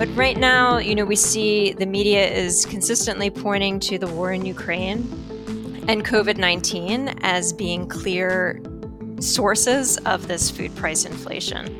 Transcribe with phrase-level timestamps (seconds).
[0.00, 4.32] But right now, you know, we see the media is consistently pointing to the war
[4.32, 5.00] in Ukraine
[5.88, 8.62] and COVID 19 as being clear
[9.18, 11.78] sources of this food price inflation.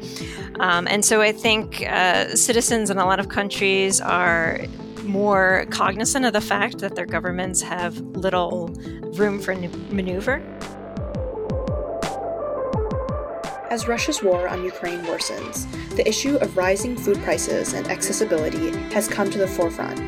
[0.60, 4.66] Um, and so I think uh, citizens in a lot of countries are
[5.04, 8.68] more cognizant of the fact that their governments have little
[9.14, 10.42] room for maneuver.
[13.70, 19.06] As Russia's war on Ukraine worsens, the issue of rising food prices and accessibility has
[19.06, 20.00] come to the forefront.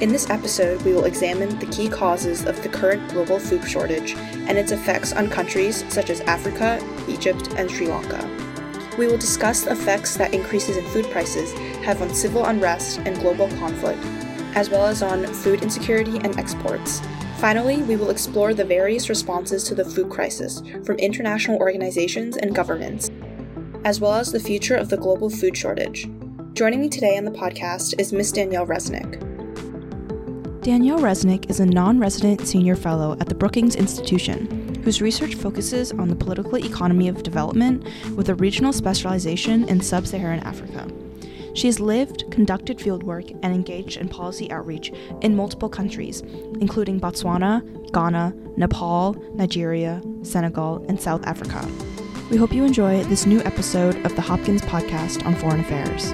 [0.00, 4.14] In this episode, we will examine the key causes of the current global food shortage
[4.14, 8.26] and its effects on countries such as Africa, Egypt, and Sri Lanka.
[8.96, 11.52] We will discuss the effects that increases in food prices
[11.84, 14.02] have on civil unrest and global conflict,
[14.56, 17.02] as well as on food insecurity and exports.
[17.42, 22.54] Finally, we will explore the various responses to the food crisis from international organizations and
[22.54, 23.10] governments,
[23.84, 26.08] as well as the future of the global food shortage.
[26.52, 28.30] Joining me today on the podcast is Ms.
[28.30, 29.18] Danielle Resnick.
[30.62, 35.90] Danielle Resnick is a non resident senior fellow at the Brookings Institution, whose research focuses
[35.90, 40.86] on the political economy of development with a regional specialization in sub Saharan Africa.
[41.54, 46.20] She has lived, conducted fieldwork, and engaged in policy outreach in multiple countries,
[46.60, 51.66] including Botswana, Ghana, Nepal, Nigeria, Senegal, and South Africa.
[52.30, 56.12] We hope you enjoy this new episode of the Hopkins Podcast on Foreign Affairs.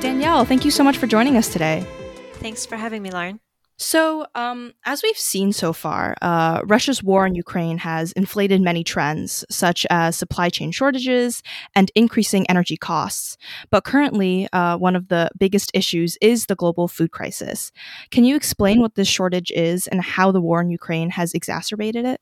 [0.00, 1.86] Danielle, thank you so much for joining us today.
[2.34, 3.38] Thanks for having me, Lauren.
[3.80, 8.82] So, um, as we've seen so far, uh, Russia's war in Ukraine has inflated many
[8.82, 11.44] trends, such as supply chain shortages
[11.76, 13.36] and increasing energy costs.
[13.70, 17.70] But currently, uh, one of the biggest issues is the global food crisis.
[18.10, 22.04] Can you explain what this shortage is and how the war in Ukraine has exacerbated
[22.04, 22.20] it?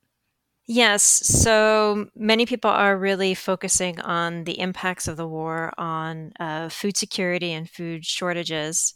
[0.68, 1.04] Yes.
[1.04, 6.96] So many people are really focusing on the impacts of the war on uh, food
[6.96, 8.92] security and food shortages.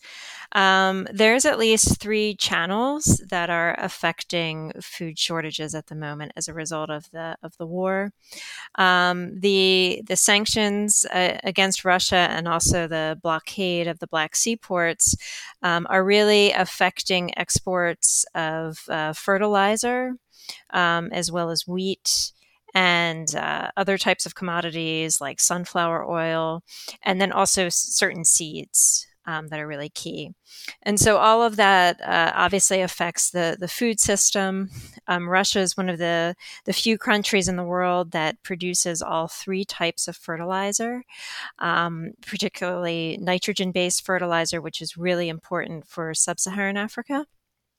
[0.53, 6.49] Um, there's at least three channels that are affecting food shortages at the moment as
[6.49, 8.13] a result of the of the war.
[8.77, 14.57] Um, the the sanctions uh, against Russia and also the blockade of the Black Sea
[14.57, 15.17] ports
[15.63, 20.15] um, are really affecting exports of uh, fertilizer
[20.71, 22.33] um, as well as wheat
[22.75, 26.63] and uh, other types of commodities like sunflower oil,
[27.03, 29.07] and then also certain seeds.
[29.27, 30.31] Um, that are really key.
[30.83, 34.71] And so all of that uh, obviously affects the, the food system.
[35.07, 36.35] Um, Russia is one of the,
[36.65, 41.03] the few countries in the world that produces all three types of fertilizer,
[41.59, 47.27] um, particularly nitrogen based fertilizer, which is really important for sub Saharan Africa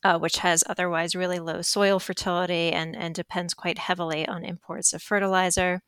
[0.04, 4.94] uh, which has otherwise really low soil fertility and, and depends quite heavily on imports
[4.94, 5.82] of fertilizer.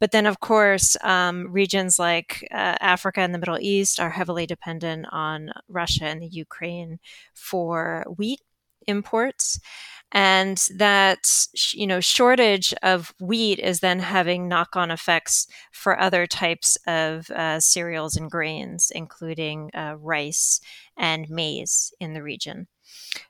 [0.00, 4.46] But then, of course, um, regions like uh, Africa and the Middle East are heavily
[4.46, 6.98] dependent on Russia and the Ukraine
[7.34, 8.40] for wheat
[8.86, 9.60] imports
[10.12, 16.78] and that you know shortage of wheat is then having knock-on effects for other types
[16.86, 20.60] of uh, cereals and grains including uh, rice
[20.96, 22.66] and maize in the region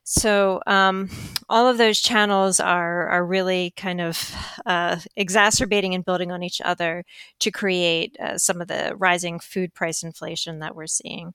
[0.04, 1.10] so um,
[1.48, 4.34] all of those channels are are really kind of
[4.66, 7.04] uh, exacerbating and building on each other
[7.40, 11.34] to create uh, some of the rising food price inflation that we're seeing.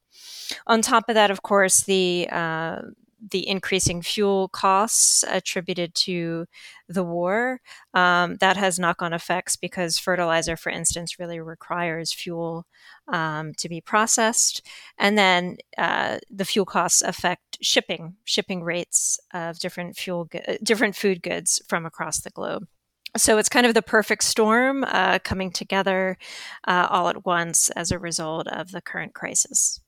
[0.68, 2.82] On top of that, of course, the uh,
[3.32, 6.46] the increasing fuel costs attributed to
[6.90, 7.62] the war.
[7.94, 12.66] Um, that has knock on effects because fertilizer, for instance, really requires fuel
[13.08, 14.68] um, to be processed.
[14.98, 20.96] And then uh, the fuel costs affect shipping, shipping rates of different fuel, go- different
[20.96, 22.68] food goods from across the globe.
[23.16, 26.18] So it's kind of the perfect storm uh, coming together
[26.68, 29.80] uh, all at once as a result of the current crisis.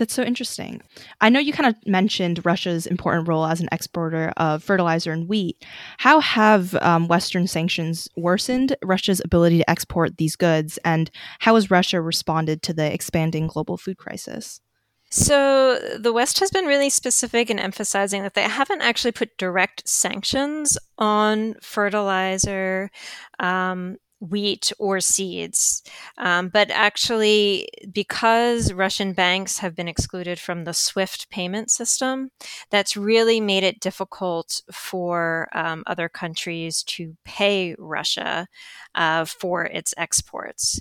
[0.00, 0.80] That's so interesting.
[1.20, 5.28] I know you kind of mentioned Russia's important role as an exporter of fertilizer and
[5.28, 5.62] wheat.
[5.98, 11.10] How have um, Western sanctions worsened Russia's ability to export these goods, and
[11.40, 14.62] how has Russia responded to the expanding global food crisis?
[15.10, 19.86] So, the West has been really specific in emphasizing that they haven't actually put direct
[19.86, 22.90] sanctions on fertilizer
[23.38, 25.82] um, wheat or seeds.
[26.18, 32.30] Um, but actually, because Russian banks have been excluded from the SWIFT payment system,
[32.70, 38.46] that's really made it difficult for um, other countries to pay Russia
[38.94, 40.80] uh, for its exports.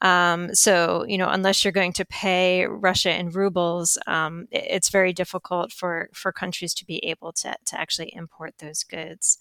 [0.00, 5.12] Um, so, you know, unless you're going to pay Russia in rubles, um, it's very
[5.12, 9.38] difficult for, for countries to be able to, to actually import those goods.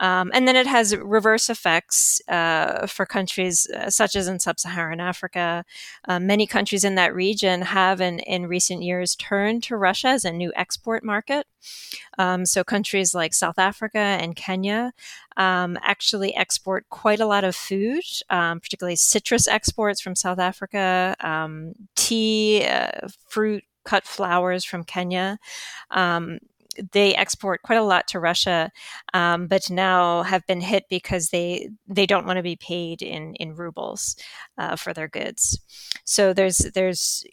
[0.00, 4.58] Um, and then it has reverse effects uh, for countries uh, such as in sub
[4.58, 5.64] Saharan Africa.
[6.06, 10.24] Uh, many countries in that region have, in, in recent years, turned to Russia as
[10.24, 11.46] a new export market.
[12.18, 14.92] Um, so, countries like South Africa and Kenya
[15.36, 21.16] um, actually export quite a lot of food, um, particularly citrus exports from South Africa,
[21.20, 25.38] um, tea, uh, fruit, cut flowers from Kenya.
[25.90, 26.38] Um,
[26.92, 28.70] they export quite a lot to Russia,
[29.14, 33.34] um, but now have been hit because they they don't want to be paid in
[33.36, 34.16] in rubles
[34.58, 35.58] uh, for their goods.
[36.04, 37.24] So there's there's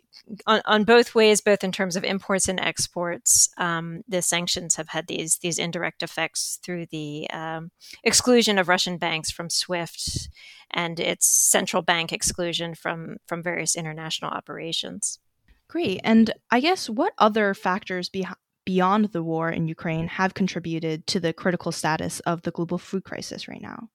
[0.48, 4.90] on, on, both ways, both in terms of imports and exports, um, the sanctions have
[4.90, 7.72] had these these indirect effects through the um,
[8.04, 10.30] exclusion of Russian banks from SWIFT
[10.72, 15.20] and its central bank exclusion from from various international operations.
[15.68, 16.02] Great.
[16.04, 21.20] And I guess what other factors behind beyond the war in Ukraine have contributed to
[21.20, 23.90] the critical status of the global food crisis right now?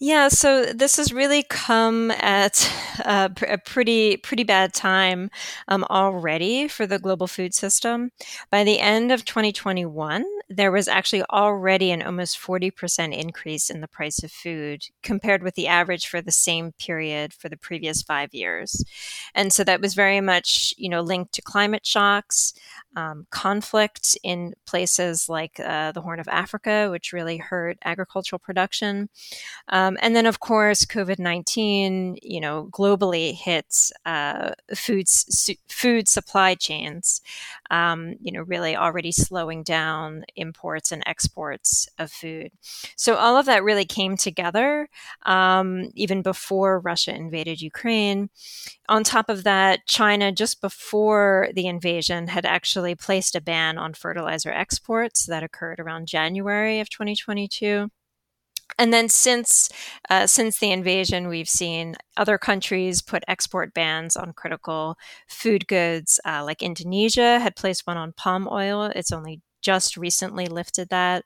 [0.00, 2.68] Yeah, so this has really come at
[2.98, 5.30] a, a pretty pretty bad time
[5.68, 8.10] um, already for the global food system.
[8.50, 13.88] By the end of 2021, there was actually already an almost 40% increase in the
[13.88, 18.34] price of food compared with the average for the same period for the previous five
[18.34, 18.84] years,
[19.32, 22.52] and so that was very much you know linked to climate shocks,
[22.96, 29.08] um, conflict in places like uh, the Horn of Africa, which really hurt agricultural production.
[29.68, 36.08] Um, and then, of course, COVID 19, you know, globally hits uh, food, su- food
[36.08, 37.20] supply chains,
[37.70, 42.50] um, you know, really already slowing down imports and exports of food.
[42.96, 44.88] So all of that really came together
[45.24, 48.30] um, even before Russia invaded Ukraine.
[48.88, 53.94] On top of that, China, just before the invasion, had actually placed a ban on
[53.94, 57.88] fertilizer exports that occurred around January of 2022
[58.78, 59.68] and then since
[60.10, 64.96] uh, since the invasion, we've seen other countries put export bans on critical
[65.28, 66.20] food goods.
[66.24, 68.84] Uh, like Indonesia had placed one on palm oil.
[68.94, 71.24] It's only just recently lifted that.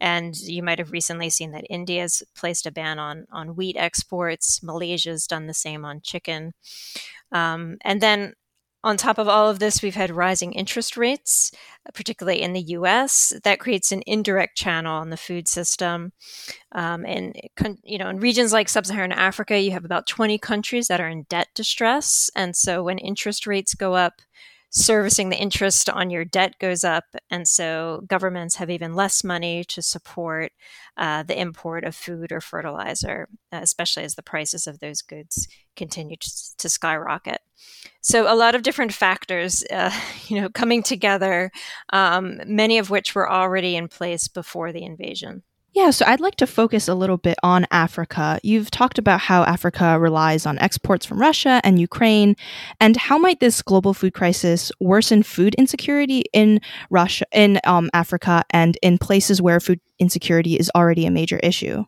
[0.00, 4.62] And you might have recently seen that India's placed a ban on, on wheat exports.
[4.62, 6.54] Malaysia's done the same on chicken.
[7.30, 8.34] Um, and then
[8.84, 11.52] on top of all of this, we've had rising interest rates,
[11.94, 13.32] particularly in the US.
[13.44, 16.12] That creates an indirect channel on the food system.
[16.72, 17.36] Um, and,
[17.84, 21.08] you know, in regions like sub Saharan Africa, you have about 20 countries that are
[21.08, 22.28] in debt distress.
[22.34, 24.20] And so when interest rates go up,
[24.72, 27.04] servicing the interest on your debt goes up.
[27.30, 30.52] And so governments have even less money to support
[30.96, 35.46] uh, the import of food or fertilizer, uh, especially as the prices of those goods
[35.76, 37.40] continue to, to skyrocket.
[38.00, 39.92] So a lot of different factors, uh,
[40.28, 41.50] you know, coming together,
[41.92, 45.42] um, many of which were already in place before the invasion.
[45.74, 48.38] Yeah, so I'd like to focus a little bit on Africa.
[48.42, 52.36] You've talked about how Africa relies on exports from Russia and Ukraine,
[52.78, 56.60] and how might this global food crisis worsen food insecurity in
[56.90, 61.84] Russia, in um, Africa, and in places where food insecurity is already a major issue?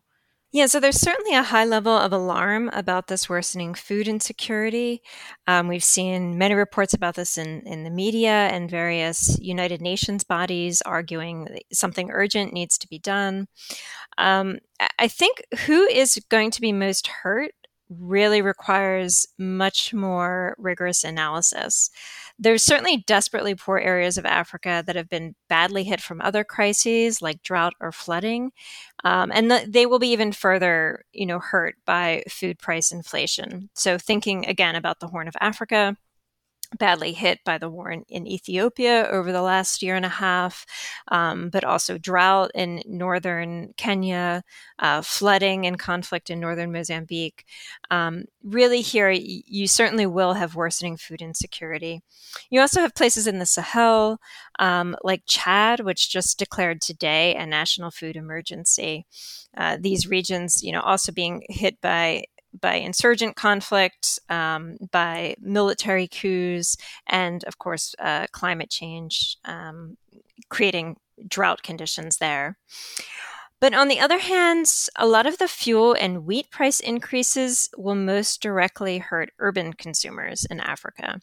[0.54, 5.02] Yeah, so there's certainly a high level of alarm about this worsening food insecurity.
[5.48, 10.22] Um, we've seen many reports about this in, in the media and various United Nations
[10.22, 13.48] bodies arguing something urgent needs to be done.
[14.16, 14.58] Um,
[15.00, 17.52] I think who is going to be most hurt
[17.98, 21.90] really requires much more rigorous analysis.
[22.38, 27.22] There's certainly desperately poor areas of Africa that have been badly hit from other crises
[27.22, 28.52] like drought or flooding,
[29.04, 33.70] um, and the, they will be even further, you know, hurt by food price inflation.
[33.74, 35.96] So, thinking again about the Horn of Africa,
[36.78, 40.66] badly hit by the war in, in, Ethiopia over the last year and a half,
[41.08, 44.42] um, but also drought in northern Kenya,
[44.78, 47.44] uh, flooding and conflict in northern Mozambique.
[47.90, 52.02] Um, really, here you certainly will have worsening food insecurity.
[52.50, 54.18] You also have places in the Sahel,
[54.58, 59.06] um, like Chad, which just declared today a national food emergency.
[59.56, 62.24] Uh, these regions, you know, also being hit by
[62.60, 69.96] by insurgent conflict, um, by military coups, and of course, uh, climate change, um,
[70.48, 70.96] creating
[71.28, 72.56] drought conditions there.
[73.60, 77.94] But on the other hand, a lot of the fuel and wheat price increases will
[77.94, 81.20] most directly hurt urban consumers in Africa.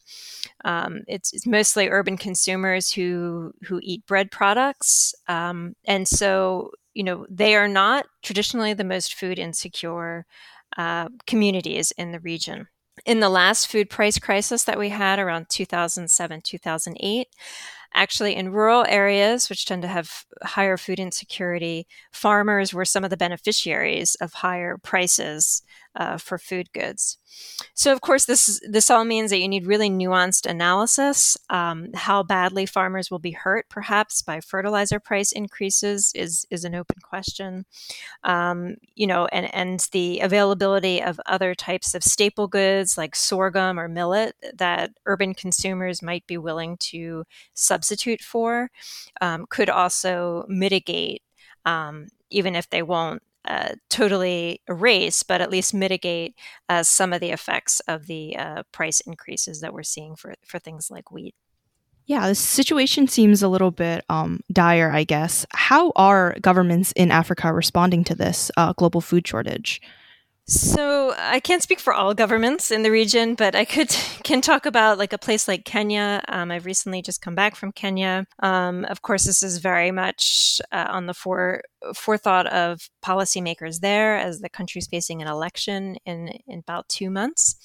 [0.64, 7.04] Um, it's, it's, mostly urban consumers who who eat bread products, um, and so you
[7.04, 10.26] know they are not traditionally the most food insecure
[10.76, 12.68] uh, communities in the region.
[13.06, 17.28] In the last food price crisis that we had around 2007, 2008,
[17.94, 23.10] actually, in rural areas, which tend to have higher food insecurity, farmers were some of
[23.10, 25.62] the beneficiaries of higher prices
[25.94, 27.18] uh, for food goods.
[27.74, 31.36] So, of course, this this all means that you need really nuanced analysis.
[31.50, 36.74] Um, how badly farmers will be hurt, perhaps, by fertilizer price increases, is is an
[36.74, 37.64] open question.
[38.24, 43.78] Um, you know, and and the availability of other types of staple goods like sorghum
[43.78, 47.24] or millet that urban consumers might be willing to
[47.82, 48.70] substitute for
[49.20, 51.22] um, could also mitigate.
[51.64, 56.34] Um, even if they won't uh, totally erase, but at least mitigate
[56.68, 60.58] uh, some of the effects of the uh, price increases that we're seeing for, for
[60.58, 61.34] things like wheat.
[62.06, 65.46] Yeah, the situation seems a little bit um, dire, I guess.
[65.50, 69.80] How are governments in Africa responding to this uh, global food shortage?
[70.52, 73.88] So I can't speak for all governments in the region, but I could
[74.22, 76.22] can talk about like a place like Kenya.
[76.28, 78.26] Um, I've recently just come back from Kenya.
[78.40, 81.62] Um, of course, this is very much uh, on the fore,
[81.94, 87.56] forethought of policymakers there, as the country's facing an election in, in about two months.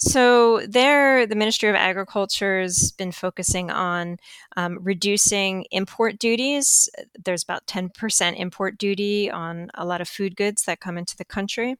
[0.00, 4.16] So there, the Ministry of Agriculture has been focusing on
[4.56, 6.88] um, reducing import duties.
[7.24, 11.16] There's about ten percent import duty on a lot of food goods that come into
[11.16, 11.76] the country.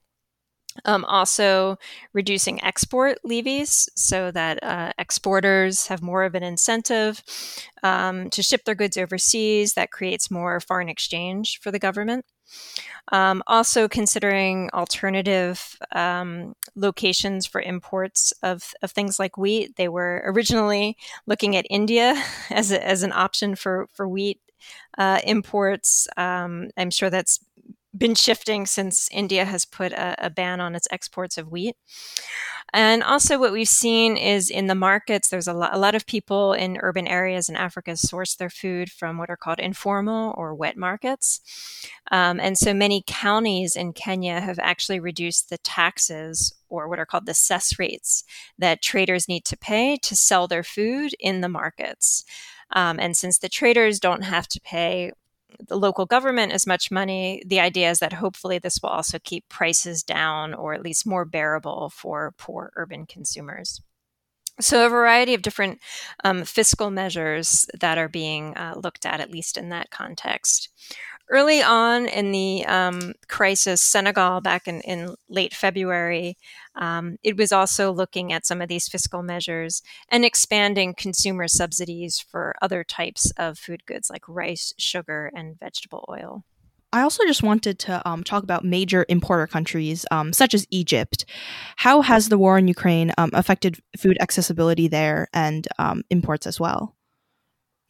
[0.84, 1.78] Um, also,
[2.12, 7.22] reducing export levies so that uh, exporters have more of an incentive
[7.82, 9.74] um, to ship their goods overseas.
[9.74, 12.24] That creates more foreign exchange for the government.
[13.12, 19.76] Um, also, considering alternative um, locations for imports of, of things like wheat.
[19.76, 24.40] They were originally looking at India as, a, as an option for, for wheat
[24.96, 26.08] uh, imports.
[26.16, 27.40] Um, I'm sure that's
[27.96, 31.76] been shifting since India has put a, a, ban on its exports of wheat.
[32.72, 36.06] And also, what we've seen is in the markets, there's a lot, a lot of
[36.06, 40.54] people in urban areas in Africa source their food from what are called informal or
[40.54, 41.40] wet markets.
[42.10, 47.06] Um, and so many counties in Kenya have actually reduced the taxes or what are
[47.06, 48.24] called the cess rates
[48.58, 52.24] that traders need to pay to sell their food in the markets.
[52.72, 55.12] Um, and since the traders don't have to pay
[55.66, 59.48] the local government as much money, the idea is that hopefully this will also keep
[59.48, 63.80] prices down or at least more bearable for poor urban consumers.
[64.60, 65.80] So, a variety of different
[66.22, 70.68] um, fiscal measures that are being uh, looked at, at least in that context.
[71.30, 76.36] Early on in the um, crisis, Senegal, back in, in late February,
[76.76, 82.20] um, it was also looking at some of these fiscal measures and expanding consumer subsidies
[82.20, 86.44] for other types of food goods like rice, sugar, and vegetable oil.
[86.92, 91.24] I also just wanted to um, talk about major importer countries um, such as Egypt.
[91.76, 96.60] How has the war in Ukraine um, affected food accessibility there and um, imports as
[96.60, 96.94] well?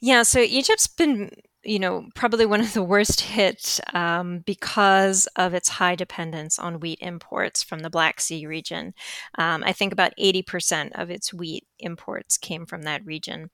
[0.00, 1.30] Yeah, so Egypt's been
[1.64, 6.80] you know, probably one of the worst hit um, because of its high dependence on
[6.80, 8.94] wheat imports from the Black Sea region.
[9.38, 13.50] Um, I think about 80% of its wheat imports came from that region.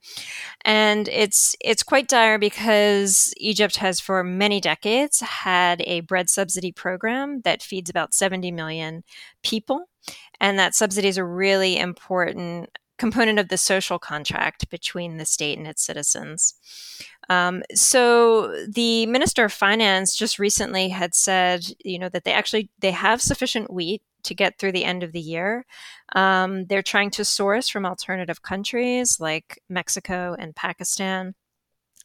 [0.64, 6.72] And it's it's quite dire because Egypt has for many decades had a bread subsidy
[6.72, 9.04] program that feeds about 70 million
[9.42, 9.88] people.
[10.40, 15.56] And that subsidy is a really important component of the social contract between the state
[15.56, 16.54] and its citizens.
[17.30, 22.68] Um, so the minister of finance just recently had said, you know, that they actually
[22.78, 25.64] they have sufficient wheat to get through the end of the year.
[26.14, 31.34] Um, they're trying to source from alternative countries like Mexico and Pakistan.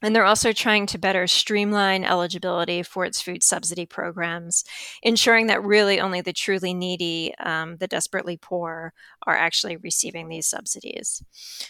[0.01, 4.65] And they're also trying to better streamline eligibility for its food subsidy programs,
[5.01, 8.93] ensuring that really only the truly needy, um, the desperately poor,
[9.25, 11.23] are actually receiving these subsidies.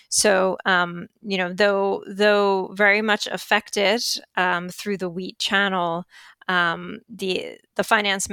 [0.10, 4.02] So, um, you know, though though very much affected
[4.36, 6.06] um, through the wheat channel,
[6.48, 8.28] um, the the finance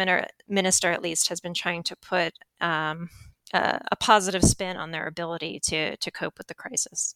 [0.49, 2.33] minister at least has been trying to put
[2.63, 3.11] um,
[3.53, 7.15] a, a positive spin on their ability to to cope with the crisis.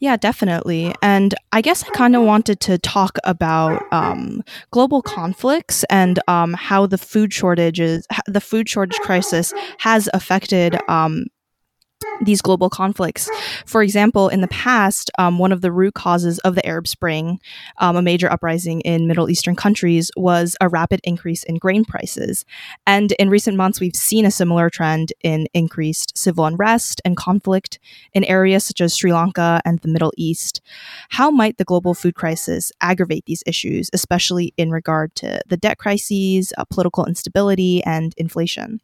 [0.00, 0.94] Yeah, definitely.
[1.02, 6.54] And I guess I kind of wanted to talk about um, global conflicts and um,
[6.54, 11.24] how the food shortages, the food shortage crisis has affected um,
[12.20, 13.28] these global conflicts.
[13.66, 17.40] For example, in the past, um, one of the root causes of the Arab Spring,
[17.78, 22.44] um, a major uprising in Middle Eastern countries, was a rapid increase in grain prices.
[22.86, 27.78] And in recent months, we've seen a similar trend in increased civil unrest and conflict
[28.12, 30.60] in areas such as Sri Lanka and the Middle East.
[31.10, 35.78] How might the global food crisis aggravate these issues, especially in regard to the debt
[35.78, 38.80] crises, uh, political instability, and inflation?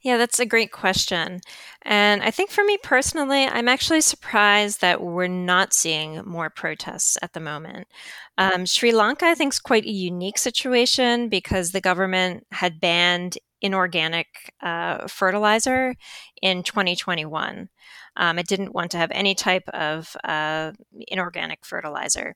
[0.00, 1.40] Yeah, that's a great question.
[1.82, 7.18] And I think for me personally, I'm actually surprised that we're not seeing more protests
[7.20, 7.88] at the moment.
[8.36, 13.38] Um, Sri Lanka, I think, is quite a unique situation because the government had banned
[13.60, 15.96] inorganic uh, fertilizer
[16.40, 17.68] in 2021.
[18.16, 20.72] Um, it didn't want to have any type of uh,
[21.08, 22.34] inorganic fertilizer.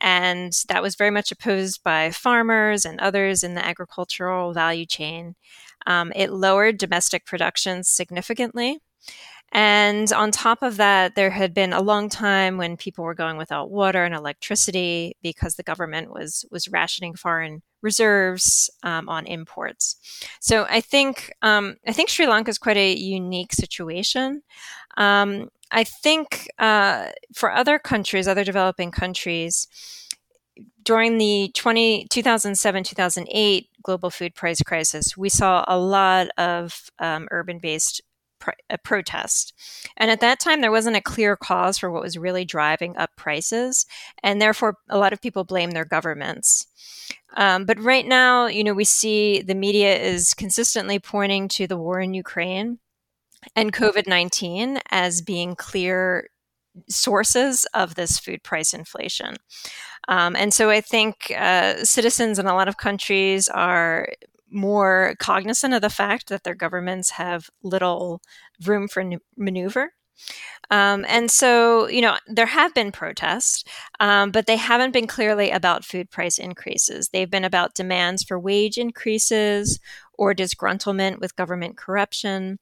[0.00, 5.34] And that was very much opposed by farmers and others in the agricultural value chain.
[5.86, 8.80] Um, it lowered domestic production significantly.
[9.52, 13.36] And on top of that, there had been a long time when people were going
[13.36, 19.94] without water and electricity because the government was was rationing foreign reserves um, on imports.
[20.40, 24.42] So I think um, I think Sri Lanka is quite a unique situation.
[24.96, 29.68] Um, I think uh, for other countries, other developing countries,
[30.84, 37.28] during the 20, 2007 2008 global food price crisis, we saw a lot of um,
[37.30, 38.00] urban based
[38.38, 39.52] pr- uh, protest.
[39.96, 43.10] And at that time, there wasn't a clear cause for what was really driving up
[43.16, 43.86] prices.
[44.22, 46.66] And therefore, a lot of people blame their governments.
[47.36, 51.76] Um, but right now, you know, we see the media is consistently pointing to the
[51.76, 52.78] war in Ukraine
[53.56, 56.28] and COVID 19 as being clear
[56.88, 59.36] sources of this food price inflation.
[60.08, 64.08] Um, and so I think uh, citizens in a lot of countries are
[64.50, 68.20] more cognizant of the fact that their governments have little
[68.64, 69.04] room for
[69.36, 69.92] maneuver.
[70.70, 73.64] Um, and so, you know, there have been protests,
[74.00, 77.08] um, but they haven't been clearly about food price increases.
[77.08, 79.80] They've been about demands for wage increases
[80.18, 82.58] or disgruntlement with government corruption.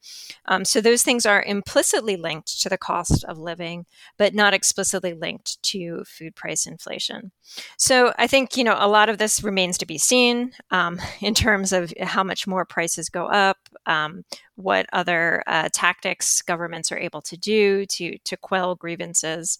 [0.46, 5.14] Um, so those things are implicitly linked to the cost of living, but not explicitly
[5.14, 7.32] linked to food price inflation.
[7.76, 11.34] So I think you know a lot of this remains to be seen um, in
[11.34, 14.24] terms of how much more prices go up, um,
[14.56, 19.58] what other uh, tactics governments are able to do to to quell grievances.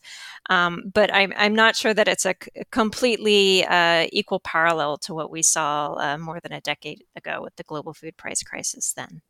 [0.50, 2.34] Um, but I'm I'm not sure that it's a
[2.70, 7.56] completely uh, equal parallel to what we saw uh, more than a decade ago with
[7.56, 8.92] the global food price crisis.
[8.92, 9.22] Then,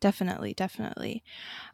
[0.00, 1.22] definitely, definitely.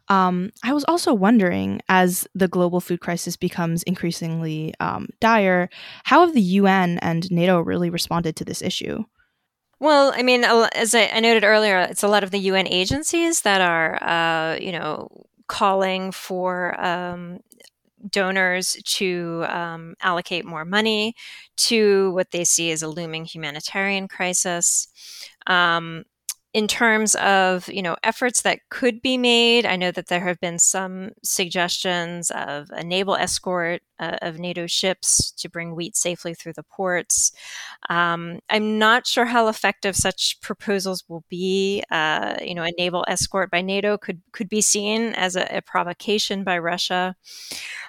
[0.07, 5.69] Um, I was also wondering, as the global food crisis becomes increasingly um, dire,
[6.03, 9.03] how have the UN and NATO really responded to this issue?
[9.79, 13.61] Well, I mean, as I, noted earlier, it's a lot of the UN agencies that
[13.61, 15.07] are, uh, you know,
[15.47, 17.39] calling for um,
[18.09, 21.15] donors to um, allocate more money
[21.57, 24.87] to what they see as a looming humanitarian crisis.
[25.47, 26.03] Um,
[26.53, 30.39] in terms of you know efforts that could be made i know that there have
[30.39, 36.33] been some suggestions of a naval escort uh, of nato ships to bring wheat safely
[36.33, 37.31] through the ports.
[37.89, 41.83] Um, i'm not sure how effective such proposals will be.
[41.91, 45.61] Uh, you know a naval escort by nato could could be seen as a, a
[45.61, 47.15] provocation by russia.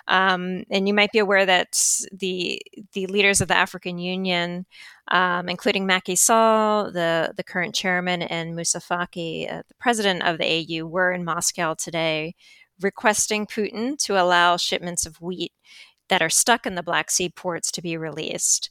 [0.09, 1.81] Um, and you might be aware that
[2.13, 2.61] the
[2.93, 4.67] the leaders of the african union
[5.11, 10.39] um, including Macky Sall, the, the current chairman, and Moussa Faki, uh, the president of
[10.39, 12.37] the AU, were in Moscow today
[12.81, 15.53] requesting Putin to allow shipments of wheat
[16.11, 18.71] that are stuck in the Black Sea ports to be released.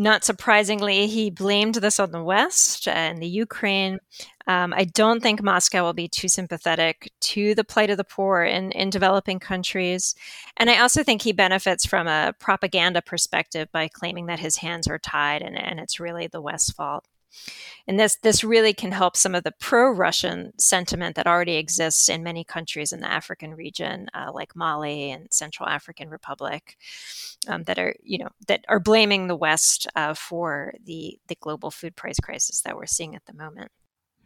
[0.00, 3.98] Not surprisingly, he blamed this on the West and the Ukraine.
[4.46, 8.44] Um, I don't think Moscow will be too sympathetic to the plight of the poor
[8.44, 10.14] in, in developing countries.
[10.56, 14.86] And I also think he benefits from a propaganda perspective by claiming that his hands
[14.86, 17.04] are tied and, and it's really the West's fault.
[17.86, 22.22] And this this really can help some of the pro-Russian sentiment that already exists in
[22.22, 26.76] many countries in the African region, uh, like Mali and Central African Republic,
[27.48, 31.70] um, that are you know that are blaming the West uh, for the the global
[31.70, 33.70] food price crisis that we're seeing at the moment.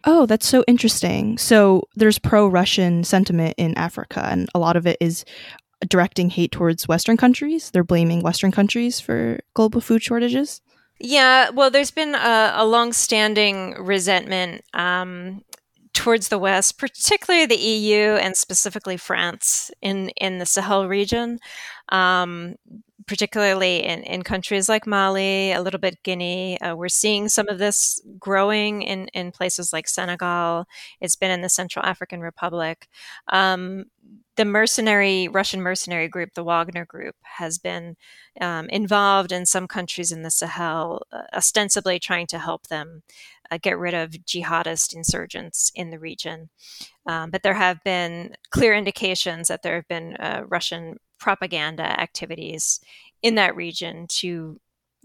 [0.04, 1.38] Oh, that's so interesting.
[1.38, 5.24] So there's pro-Russian sentiment in Africa, and a lot of it is
[5.86, 7.70] directing hate towards Western countries.
[7.70, 10.60] They're blaming Western countries for global food shortages.
[11.04, 15.42] Yeah, well, there's been a, a long-standing resentment um,
[15.94, 21.40] towards the West, particularly the EU and specifically France in in the Sahel region,
[21.88, 22.54] um,
[23.08, 26.60] particularly in, in countries like Mali, a little bit Guinea.
[26.60, 30.66] Uh, we're seeing some of this growing in in places like Senegal.
[31.00, 32.88] It's been in the Central African Republic.
[33.32, 33.86] Um,
[34.36, 37.96] the mercenary Russian mercenary group, the Wagner Group, has been
[38.40, 43.02] um, involved in some countries in the Sahel, uh, ostensibly trying to help them
[43.50, 46.48] uh, get rid of jihadist insurgents in the region.
[47.06, 52.80] Um, but there have been clear indications that there have been uh, Russian propaganda activities
[53.22, 54.58] in that region to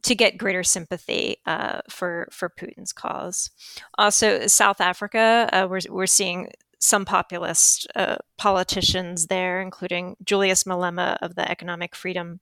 [0.04, 3.50] to get greater sympathy uh, for for Putin's cause.
[3.98, 11.18] Also, South Africa, uh, we're we're seeing some populist uh, politicians there, including Julius Malema
[11.22, 12.40] of the Economic Freedom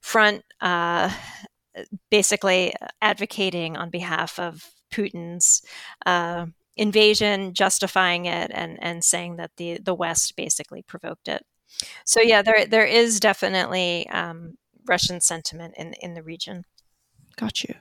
[0.00, 1.10] Front, uh,
[2.10, 5.62] basically advocating on behalf of Putin's
[6.04, 11.44] uh, invasion, justifying it, and and saying that the the West basically provoked it.
[12.04, 16.64] So yeah, there there is definitely um, Russian sentiment in in the region.
[17.36, 17.74] Got you.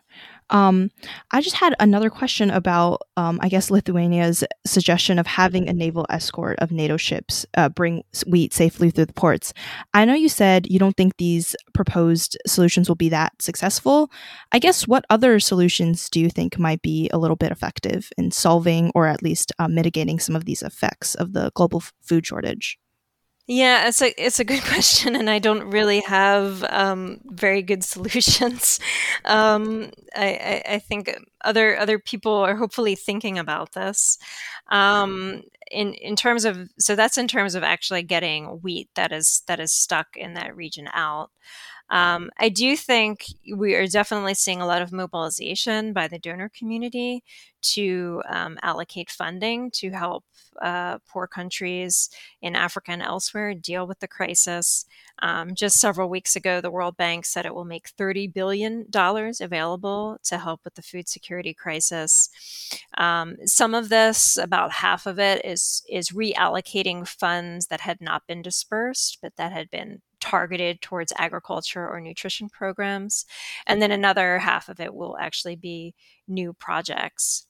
[0.50, 0.90] Um,
[1.32, 6.06] I just had another question about, um, I guess, Lithuania's suggestion of having a naval
[6.10, 9.54] escort of NATO ships uh, bring wheat safely through the ports.
[9.94, 14.12] I know you said you don't think these proposed solutions will be that successful.
[14.52, 18.32] I guess what other solutions do you think might be a little bit effective in
[18.32, 22.26] solving or at least uh, mitigating some of these effects of the global f- food
[22.26, 22.78] shortage?
[23.52, 27.84] Yeah, it's a it's a good question, and I don't really have um, very good
[27.96, 28.80] solutions.
[29.26, 34.20] Um, I, I, I, think other other people are hopefully thinking about this.
[34.70, 39.42] Um, in in terms of so that's in terms of actually getting wheat that is
[39.48, 41.32] that is stuck in that region out.
[41.90, 43.26] Um, I do think
[43.56, 47.24] we are definitely seeing a lot of mobilization by the donor community
[47.62, 50.24] to um, allocate funding to help
[50.62, 52.10] uh, poor countries
[52.42, 54.86] in Africa and elsewhere deal with the crisis.
[55.22, 60.18] Um, just several weeks ago, the World Bank said it will make $30 billion available
[60.24, 62.30] to help with the food security crisis.
[62.98, 68.28] Um, some of this, about half of it, is, is reallocating funds that had not
[68.28, 73.26] been dispersed, but that had been targeted towards agriculture or nutrition programs.
[73.66, 75.94] And then another half of it will actually be
[76.28, 77.48] new projects.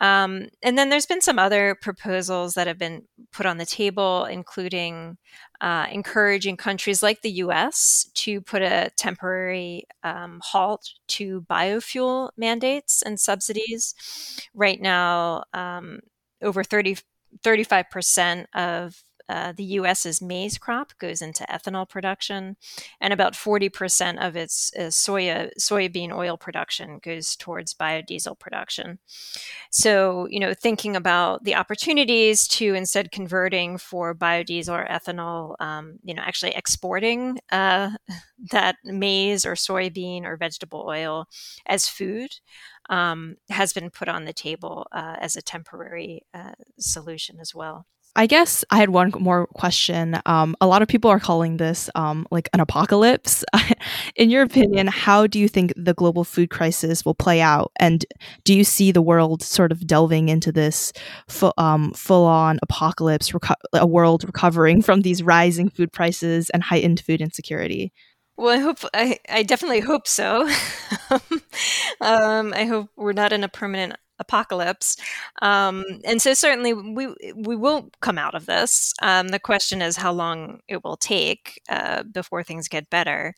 [0.00, 4.24] Um, and then there's been some other proposals that have been put on the table,
[4.24, 5.18] including
[5.60, 13.02] uh, encouraging countries like the US to put a temporary um, halt to biofuel mandates
[13.02, 13.94] and subsidies.
[14.54, 16.00] Right now, um,
[16.42, 16.98] over 30,
[17.42, 22.56] 35% of uh, the US's maize crop goes into ethanol production,
[23.00, 28.98] and about 40% of its uh, soya soybean oil production goes towards biodiesel production.
[29.70, 35.98] So, you know, thinking about the opportunities to instead converting for biodiesel or ethanol, um,
[36.02, 37.90] you know, actually exporting uh,
[38.50, 41.26] that maize or soybean or vegetable oil
[41.66, 42.30] as food.
[42.90, 47.84] Um, has been put on the table uh, as a temporary uh, solution as well.
[48.18, 50.20] I guess I had one more question.
[50.26, 53.44] Um, a lot of people are calling this um, like an apocalypse.
[54.16, 57.70] In your opinion, how do you think the global food crisis will play out?
[57.78, 58.04] And
[58.42, 60.92] do you see the world sort of delving into this
[61.28, 66.64] fu- um, full on apocalypse, reco- a world recovering from these rising food prices and
[66.64, 67.92] heightened food insecurity?
[68.36, 70.48] Well, I hope I, I definitely hope so.
[72.00, 74.96] um, I hope we're not in a permanent apocalypse.
[75.42, 78.92] Um, and so certainly we we will come out of this.
[79.02, 83.34] Um, the question is how long it will take uh, before things get better.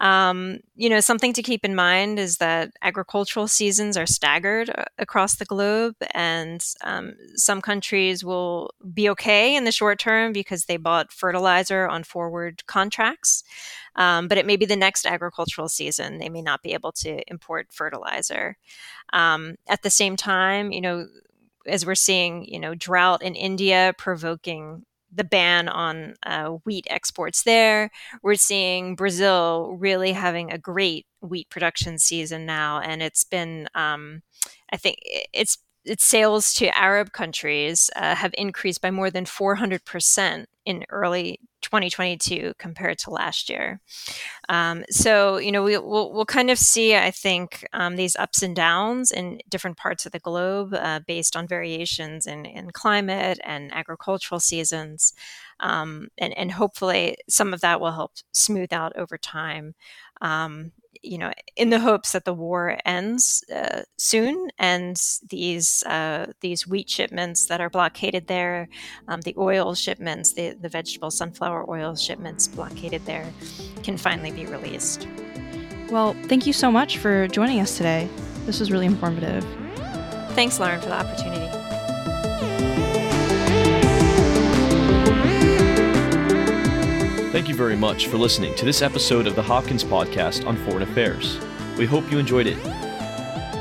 [0.00, 4.84] Um, you know, something to keep in mind is that agricultural seasons are staggered uh,
[4.98, 10.66] across the globe, and um, some countries will be okay in the short term because
[10.66, 13.42] they bought fertilizer on forward contracts.
[13.98, 17.20] Um, but it may be the next agricultural season they may not be able to
[17.28, 18.56] import fertilizer.
[19.12, 21.08] Um, at the same time, you know,
[21.66, 27.42] as we're seeing, you know, drought in India provoking the ban on uh, wheat exports
[27.42, 27.90] there.
[28.22, 34.22] We're seeing Brazil really having a great wheat production season now, and it's been, um,
[34.72, 34.98] I think,
[35.32, 40.84] it's its sales to Arab countries uh, have increased by more than 400 percent in
[40.90, 43.80] early 2022 compared to last year.
[44.50, 48.42] Um, so, you know, we, will we'll kind of see, I think, um, these ups
[48.42, 53.40] and downs in different parts of the globe uh, based on variations in, in climate
[53.42, 55.14] and agricultural seasons.
[55.60, 59.74] Um, and, and hopefully some of that will help smooth out over time.
[60.20, 66.32] Um, you know, in the hopes that the war ends uh, soon and these uh,
[66.40, 68.68] these wheat shipments that are blockaded there,
[69.06, 73.32] um, the oil shipments, the the vegetable sunflower oil shipments blockaded there,
[73.82, 75.06] can finally be released.
[75.90, 78.08] Well, thank you so much for joining us today.
[78.44, 79.44] This was really informative.
[80.34, 81.47] Thanks, Lauren, for the opportunity.
[87.38, 90.82] Thank you very much for listening to this episode of the Hopkins Podcast on Foreign
[90.82, 91.38] Affairs.
[91.78, 92.58] We hope you enjoyed it.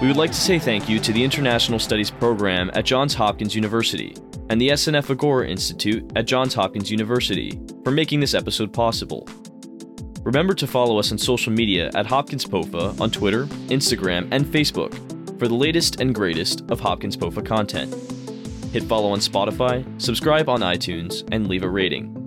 [0.02, 3.54] We would like to say thank you to the International Studies Program at Johns Hopkins
[3.54, 4.16] University
[4.50, 9.30] and the SNF Agora Institute at Johns Hopkins University for making this episode possible.
[10.24, 14.96] Remember to follow us on social media at Hopkins POFA on Twitter, Instagram, and Facebook
[15.38, 17.94] for the latest and greatest of Hopkins POFA content.
[18.74, 22.27] Hit follow on Spotify, subscribe on iTunes, and leave a rating.